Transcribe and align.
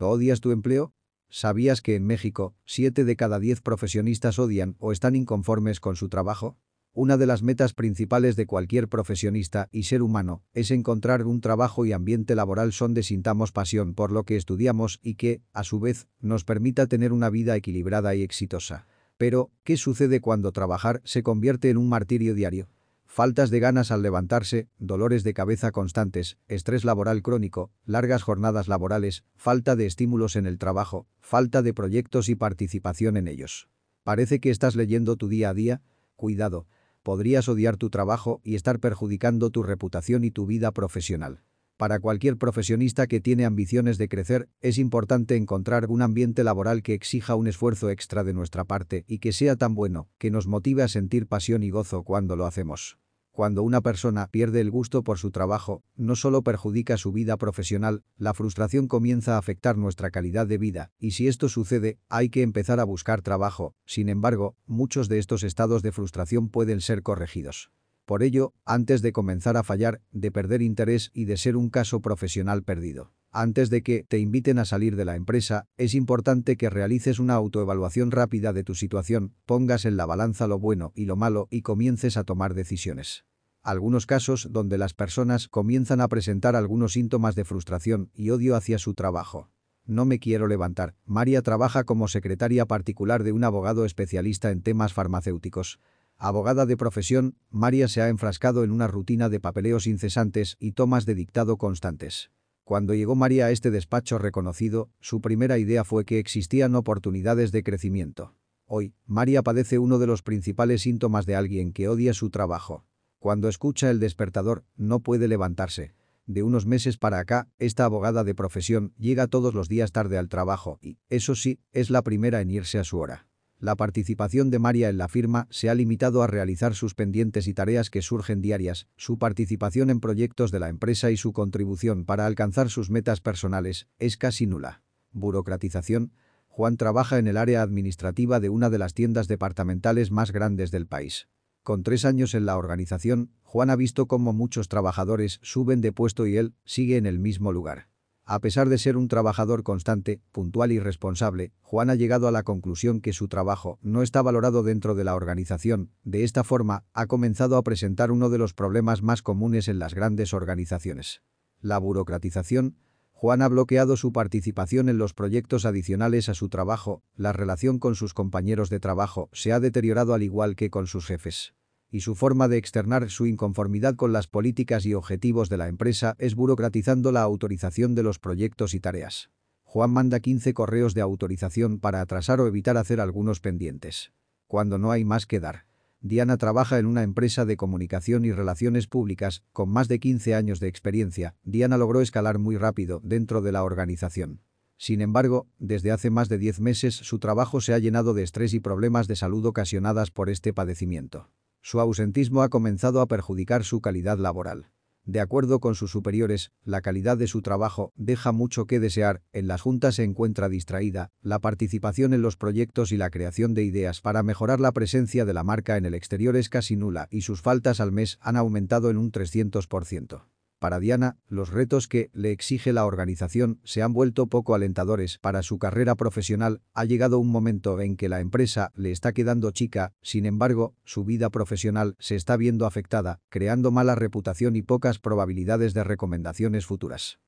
¿Odias 0.00 0.40
tu 0.40 0.50
empleo? 0.50 0.92
¿Sabías 1.28 1.80
que 1.80 1.94
en 1.94 2.04
México, 2.04 2.56
7 2.64 3.04
de 3.04 3.14
cada 3.14 3.38
10 3.38 3.60
profesionistas 3.60 4.40
odian 4.40 4.74
o 4.80 4.90
están 4.90 5.14
inconformes 5.14 5.78
con 5.78 5.94
su 5.94 6.08
trabajo? 6.08 6.58
Una 6.92 7.16
de 7.16 7.26
las 7.26 7.44
metas 7.44 7.74
principales 7.74 8.34
de 8.34 8.46
cualquier 8.46 8.88
profesionista 8.88 9.68
y 9.70 9.84
ser 9.84 10.02
humano 10.02 10.42
es 10.52 10.72
encontrar 10.72 11.24
un 11.26 11.40
trabajo 11.40 11.86
y 11.86 11.92
ambiente 11.92 12.34
laboral 12.34 12.72
donde 12.76 13.04
sintamos 13.04 13.52
pasión 13.52 13.94
por 13.94 14.10
lo 14.10 14.24
que 14.24 14.36
estudiamos 14.36 14.98
y 15.00 15.14
que, 15.14 15.42
a 15.52 15.62
su 15.62 15.78
vez, 15.78 16.08
nos 16.20 16.44
permita 16.44 16.88
tener 16.88 17.12
una 17.12 17.30
vida 17.30 17.54
equilibrada 17.54 18.16
y 18.16 18.22
exitosa. 18.22 18.88
Pero, 19.16 19.52
¿qué 19.62 19.76
sucede 19.76 20.20
cuando 20.20 20.50
trabajar 20.50 21.02
se 21.04 21.22
convierte 21.22 21.70
en 21.70 21.76
un 21.76 21.88
martirio 21.88 22.34
diario? 22.34 22.68
Faltas 23.14 23.50
de 23.50 23.60
ganas 23.60 23.92
al 23.92 24.02
levantarse, 24.02 24.66
dolores 24.80 25.22
de 25.22 25.34
cabeza 25.34 25.70
constantes, 25.70 26.36
estrés 26.48 26.84
laboral 26.84 27.22
crónico, 27.22 27.70
largas 27.84 28.24
jornadas 28.24 28.66
laborales, 28.66 29.22
falta 29.36 29.76
de 29.76 29.86
estímulos 29.86 30.34
en 30.34 30.46
el 30.46 30.58
trabajo, 30.58 31.06
falta 31.20 31.62
de 31.62 31.72
proyectos 31.72 32.28
y 32.28 32.34
participación 32.34 33.16
en 33.16 33.28
ellos. 33.28 33.68
Parece 34.02 34.40
que 34.40 34.50
estás 34.50 34.74
leyendo 34.74 35.14
tu 35.14 35.28
día 35.28 35.50
a 35.50 35.54
día. 35.54 35.80
Cuidado, 36.16 36.66
podrías 37.04 37.48
odiar 37.48 37.76
tu 37.76 37.88
trabajo 37.88 38.40
y 38.42 38.56
estar 38.56 38.80
perjudicando 38.80 39.50
tu 39.50 39.62
reputación 39.62 40.24
y 40.24 40.32
tu 40.32 40.44
vida 40.46 40.72
profesional. 40.72 41.44
Para 41.76 42.00
cualquier 42.00 42.36
profesionista 42.36 43.06
que 43.06 43.20
tiene 43.20 43.44
ambiciones 43.44 43.96
de 43.96 44.08
crecer, 44.08 44.48
es 44.60 44.76
importante 44.76 45.36
encontrar 45.36 45.86
un 45.88 46.02
ambiente 46.02 46.42
laboral 46.42 46.82
que 46.82 46.94
exija 46.94 47.36
un 47.36 47.46
esfuerzo 47.46 47.90
extra 47.90 48.24
de 48.24 48.34
nuestra 48.34 48.64
parte 48.64 49.04
y 49.06 49.20
que 49.20 49.32
sea 49.32 49.54
tan 49.54 49.76
bueno 49.76 50.08
que 50.18 50.32
nos 50.32 50.48
motive 50.48 50.82
a 50.82 50.88
sentir 50.88 51.28
pasión 51.28 51.62
y 51.62 51.70
gozo 51.70 52.02
cuando 52.02 52.34
lo 52.34 52.46
hacemos. 52.46 52.98
Cuando 53.34 53.64
una 53.64 53.80
persona 53.80 54.28
pierde 54.28 54.60
el 54.60 54.70
gusto 54.70 55.02
por 55.02 55.18
su 55.18 55.32
trabajo, 55.32 55.82
no 55.96 56.14
solo 56.14 56.42
perjudica 56.42 56.96
su 56.96 57.10
vida 57.10 57.36
profesional, 57.36 58.04
la 58.16 58.32
frustración 58.32 58.86
comienza 58.86 59.34
a 59.34 59.38
afectar 59.38 59.76
nuestra 59.76 60.12
calidad 60.12 60.46
de 60.46 60.56
vida, 60.56 60.92
y 61.00 61.10
si 61.10 61.26
esto 61.26 61.48
sucede, 61.48 61.98
hay 62.08 62.28
que 62.28 62.42
empezar 62.42 62.78
a 62.78 62.84
buscar 62.84 63.22
trabajo. 63.22 63.74
Sin 63.86 64.08
embargo, 64.08 64.56
muchos 64.66 65.08
de 65.08 65.18
estos 65.18 65.42
estados 65.42 65.82
de 65.82 65.90
frustración 65.90 66.48
pueden 66.48 66.80
ser 66.80 67.02
corregidos. 67.02 67.72
Por 68.04 68.22
ello, 68.22 68.54
antes 68.64 69.02
de 69.02 69.12
comenzar 69.12 69.56
a 69.56 69.64
fallar, 69.64 70.00
de 70.12 70.30
perder 70.30 70.62
interés 70.62 71.10
y 71.12 71.24
de 71.24 71.36
ser 71.36 71.56
un 71.56 71.70
caso 71.70 71.98
profesional 71.98 72.62
perdido. 72.62 73.14
Antes 73.36 73.68
de 73.68 73.82
que 73.82 74.04
te 74.04 74.20
inviten 74.20 74.60
a 74.60 74.64
salir 74.64 74.94
de 74.94 75.04
la 75.04 75.16
empresa, 75.16 75.66
es 75.76 75.94
importante 75.94 76.56
que 76.56 76.70
realices 76.70 77.18
una 77.18 77.34
autoevaluación 77.34 78.12
rápida 78.12 78.52
de 78.52 78.62
tu 78.62 78.76
situación, 78.76 79.34
pongas 79.44 79.86
en 79.86 79.96
la 79.96 80.06
balanza 80.06 80.46
lo 80.46 80.60
bueno 80.60 80.92
y 80.94 81.06
lo 81.06 81.16
malo 81.16 81.48
y 81.50 81.62
comiences 81.62 82.16
a 82.16 82.22
tomar 82.22 82.54
decisiones. 82.54 83.24
Algunos 83.60 84.06
casos 84.06 84.46
donde 84.52 84.78
las 84.78 84.94
personas 84.94 85.48
comienzan 85.48 86.00
a 86.00 86.06
presentar 86.06 86.54
algunos 86.54 86.92
síntomas 86.92 87.34
de 87.34 87.44
frustración 87.44 88.08
y 88.14 88.30
odio 88.30 88.54
hacia 88.54 88.78
su 88.78 88.94
trabajo. 88.94 89.50
No 89.84 90.04
me 90.04 90.20
quiero 90.20 90.46
levantar. 90.46 90.94
María 91.04 91.42
trabaja 91.42 91.82
como 91.82 92.06
secretaria 92.06 92.66
particular 92.66 93.24
de 93.24 93.32
un 93.32 93.42
abogado 93.42 93.84
especialista 93.84 94.52
en 94.52 94.62
temas 94.62 94.92
farmacéuticos. 94.92 95.80
Abogada 96.18 96.66
de 96.66 96.76
profesión, 96.76 97.36
María 97.50 97.88
se 97.88 98.00
ha 98.00 98.10
enfrascado 98.10 98.62
en 98.62 98.70
una 98.70 98.86
rutina 98.86 99.28
de 99.28 99.40
papeleos 99.40 99.88
incesantes 99.88 100.56
y 100.60 100.70
tomas 100.70 101.04
de 101.04 101.16
dictado 101.16 101.56
constantes. 101.56 102.30
Cuando 102.64 102.94
llegó 102.94 103.14
María 103.14 103.46
a 103.46 103.50
este 103.50 103.70
despacho 103.70 104.16
reconocido, 104.16 104.90
su 104.98 105.20
primera 105.20 105.58
idea 105.58 105.84
fue 105.84 106.06
que 106.06 106.18
existían 106.18 106.74
oportunidades 106.74 107.52
de 107.52 107.62
crecimiento. 107.62 108.34
Hoy, 108.64 108.94
María 109.04 109.42
padece 109.42 109.78
uno 109.78 109.98
de 109.98 110.06
los 110.06 110.22
principales 110.22 110.80
síntomas 110.80 111.26
de 111.26 111.36
alguien 111.36 111.74
que 111.74 111.88
odia 111.88 112.14
su 112.14 112.30
trabajo. 112.30 112.86
Cuando 113.18 113.50
escucha 113.50 113.90
el 113.90 114.00
despertador, 114.00 114.64
no 114.76 115.00
puede 115.00 115.28
levantarse. 115.28 115.92
De 116.26 116.42
unos 116.42 116.64
meses 116.64 116.96
para 116.96 117.18
acá, 117.18 117.48
esta 117.58 117.84
abogada 117.84 118.24
de 118.24 118.34
profesión 118.34 118.94
llega 118.96 119.26
todos 119.26 119.52
los 119.52 119.68
días 119.68 119.92
tarde 119.92 120.16
al 120.16 120.30
trabajo 120.30 120.78
y, 120.80 120.96
eso 121.10 121.34
sí, 121.34 121.60
es 121.72 121.90
la 121.90 122.00
primera 122.00 122.40
en 122.40 122.50
irse 122.50 122.78
a 122.78 122.84
su 122.84 122.98
hora. 122.98 123.28
La 123.64 123.76
participación 123.76 124.50
de 124.50 124.58
María 124.58 124.90
en 124.90 124.98
la 124.98 125.08
firma 125.08 125.46
se 125.48 125.70
ha 125.70 125.74
limitado 125.74 126.22
a 126.22 126.26
realizar 126.26 126.74
sus 126.74 126.94
pendientes 126.94 127.48
y 127.48 127.54
tareas 127.54 127.88
que 127.88 128.02
surgen 128.02 128.42
diarias, 128.42 128.88
su 128.98 129.18
participación 129.18 129.88
en 129.88 130.00
proyectos 130.00 130.50
de 130.50 130.60
la 130.60 130.68
empresa 130.68 131.10
y 131.10 131.16
su 131.16 131.32
contribución 131.32 132.04
para 132.04 132.26
alcanzar 132.26 132.68
sus 132.68 132.90
metas 132.90 133.22
personales 133.22 133.88
es 133.98 134.18
casi 134.18 134.46
nula. 134.46 134.82
Burocratización. 135.12 136.12
Juan 136.46 136.76
trabaja 136.76 137.16
en 137.16 137.26
el 137.26 137.38
área 137.38 137.62
administrativa 137.62 138.38
de 138.38 138.50
una 138.50 138.68
de 138.68 138.76
las 138.76 138.92
tiendas 138.92 139.28
departamentales 139.28 140.10
más 140.10 140.30
grandes 140.30 140.70
del 140.70 140.86
país. 140.86 141.28
Con 141.62 141.84
tres 141.84 142.04
años 142.04 142.34
en 142.34 142.44
la 142.44 142.58
organización, 142.58 143.30
Juan 143.44 143.70
ha 143.70 143.76
visto 143.76 144.08
cómo 144.08 144.34
muchos 144.34 144.68
trabajadores 144.68 145.40
suben 145.40 145.80
de 145.80 145.90
puesto 145.90 146.26
y 146.26 146.36
él 146.36 146.54
sigue 146.66 146.98
en 146.98 147.06
el 147.06 147.18
mismo 147.18 147.50
lugar. 147.50 147.88
A 148.26 148.40
pesar 148.40 148.70
de 148.70 148.78
ser 148.78 148.96
un 148.96 149.08
trabajador 149.08 149.62
constante, 149.62 150.22
puntual 150.32 150.72
y 150.72 150.78
responsable, 150.78 151.52
Juan 151.60 151.90
ha 151.90 151.94
llegado 151.94 152.26
a 152.26 152.30
la 152.30 152.42
conclusión 152.42 153.02
que 153.02 153.12
su 153.12 153.28
trabajo 153.28 153.78
no 153.82 154.02
está 154.02 154.22
valorado 154.22 154.62
dentro 154.62 154.94
de 154.94 155.04
la 155.04 155.14
organización. 155.14 155.90
De 156.04 156.24
esta 156.24 156.42
forma, 156.42 156.84
ha 156.94 157.06
comenzado 157.06 157.58
a 157.58 157.62
presentar 157.62 158.10
uno 158.10 158.30
de 158.30 158.38
los 158.38 158.54
problemas 158.54 159.02
más 159.02 159.20
comunes 159.20 159.68
en 159.68 159.78
las 159.78 159.92
grandes 159.92 160.32
organizaciones. 160.32 161.20
La 161.60 161.76
burocratización. 161.76 162.78
Juan 163.12 163.42
ha 163.42 163.48
bloqueado 163.48 163.96
su 163.96 164.12
participación 164.12 164.88
en 164.88 164.96
los 164.96 165.12
proyectos 165.12 165.66
adicionales 165.66 166.30
a 166.30 166.34
su 166.34 166.48
trabajo, 166.48 167.02
la 167.16 167.32
relación 167.32 167.78
con 167.78 167.94
sus 167.94 168.14
compañeros 168.14 168.70
de 168.70 168.80
trabajo 168.80 169.28
se 169.32 169.52
ha 169.52 169.60
deteriorado 169.60 170.14
al 170.14 170.22
igual 170.22 170.56
que 170.56 170.70
con 170.70 170.86
sus 170.86 171.06
jefes 171.06 171.54
y 171.94 172.00
su 172.00 172.16
forma 172.16 172.48
de 172.48 172.56
externar 172.56 173.08
su 173.08 173.24
inconformidad 173.24 173.94
con 173.94 174.12
las 174.12 174.26
políticas 174.26 174.84
y 174.84 174.94
objetivos 174.94 175.48
de 175.48 175.58
la 175.58 175.68
empresa 175.68 176.16
es 176.18 176.34
burocratizando 176.34 177.12
la 177.12 177.22
autorización 177.22 177.94
de 177.94 178.02
los 178.02 178.18
proyectos 178.18 178.74
y 178.74 178.80
tareas. 178.80 179.30
Juan 179.62 179.92
manda 179.92 180.18
15 180.18 180.54
correos 180.54 180.94
de 180.94 181.02
autorización 181.02 181.78
para 181.78 182.00
atrasar 182.00 182.40
o 182.40 182.48
evitar 182.48 182.78
hacer 182.78 183.00
algunos 183.00 183.38
pendientes. 183.38 184.10
Cuando 184.48 184.76
no 184.76 184.90
hay 184.90 185.04
más 185.04 185.24
que 185.26 185.38
dar. 185.38 185.66
Diana 186.00 186.36
trabaja 186.36 186.80
en 186.80 186.86
una 186.86 187.04
empresa 187.04 187.44
de 187.44 187.56
comunicación 187.56 188.24
y 188.24 188.32
relaciones 188.32 188.88
públicas, 188.88 189.44
con 189.52 189.68
más 189.68 189.86
de 189.86 190.00
15 190.00 190.34
años 190.34 190.58
de 190.58 190.66
experiencia, 190.66 191.36
Diana 191.44 191.78
logró 191.78 192.00
escalar 192.00 192.40
muy 192.40 192.56
rápido 192.56 193.00
dentro 193.04 193.40
de 193.40 193.52
la 193.52 193.62
organización. 193.62 194.40
Sin 194.76 195.00
embargo, 195.00 195.46
desde 195.60 195.92
hace 195.92 196.10
más 196.10 196.28
de 196.28 196.38
10 196.38 196.58
meses 196.58 196.96
su 196.96 197.20
trabajo 197.20 197.60
se 197.60 197.72
ha 197.72 197.78
llenado 197.78 198.14
de 198.14 198.24
estrés 198.24 198.52
y 198.52 198.58
problemas 198.58 199.06
de 199.06 199.14
salud 199.14 199.46
ocasionadas 199.46 200.10
por 200.10 200.28
este 200.28 200.52
padecimiento. 200.52 201.30
Su 201.66 201.80
ausentismo 201.80 202.42
ha 202.42 202.50
comenzado 202.50 203.00
a 203.00 203.06
perjudicar 203.06 203.64
su 203.64 203.80
calidad 203.80 204.18
laboral. 204.18 204.66
De 205.06 205.20
acuerdo 205.20 205.60
con 205.60 205.74
sus 205.74 205.90
superiores, 205.90 206.52
la 206.62 206.82
calidad 206.82 207.16
de 207.16 207.26
su 207.26 207.40
trabajo 207.40 207.90
deja 207.96 208.32
mucho 208.32 208.66
que 208.66 208.80
desear, 208.80 209.22
en 209.32 209.48
las 209.48 209.62
juntas 209.62 209.94
se 209.94 210.04
encuentra 210.04 210.50
distraída, 210.50 211.10
la 211.22 211.38
participación 211.38 212.12
en 212.12 212.20
los 212.20 212.36
proyectos 212.36 212.92
y 212.92 212.98
la 212.98 213.08
creación 213.08 213.54
de 213.54 213.64
ideas 213.64 214.02
para 214.02 214.22
mejorar 214.22 214.60
la 214.60 214.72
presencia 214.72 215.24
de 215.24 215.32
la 215.32 215.42
marca 215.42 215.78
en 215.78 215.86
el 215.86 215.94
exterior 215.94 216.36
es 216.36 216.50
casi 216.50 216.76
nula 216.76 217.08
y 217.10 217.22
sus 217.22 217.40
faltas 217.40 217.80
al 217.80 217.92
mes 217.92 218.18
han 218.20 218.36
aumentado 218.36 218.90
en 218.90 218.98
un 218.98 219.10
300%. 219.10 220.33
Para 220.64 220.80
Diana, 220.80 221.18
los 221.28 221.50
retos 221.50 221.88
que 221.88 222.08
le 222.14 222.30
exige 222.30 222.72
la 222.72 222.86
organización 222.86 223.60
se 223.64 223.82
han 223.82 223.92
vuelto 223.92 224.28
poco 224.28 224.54
alentadores 224.54 225.18
para 225.18 225.42
su 225.42 225.58
carrera 225.58 225.94
profesional. 225.94 226.62
Ha 226.72 226.86
llegado 226.86 227.18
un 227.18 227.28
momento 227.28 227.82
en 227.82 227.98
que 227.98 228.08
la 228.08 228.20
empresa 228.20 228.72
le 228.74 228.90
está 228.90 229.12
quedando 229.12 229.50
chica, 229.50 229.92
sin 230.00 230.24
embargo, 230.24 230.74
su 230.82 231.04
vida 231.04 231.28
profesional 231.28 231.96
se 231.98 232.16
está 232.16 232.38
viendo 232.38 232.64
afectada, 232.64 233.20
creando 233.28 233.72
mala 233.72 233.94
reputación 233.94 234.56
y 234.56 234.62
pocas 234.62 234.98
probabilidades 234.98 235.74
de 235.74 235.84
recomendaciones 235.84 236.64
futuras. 236.64 237.18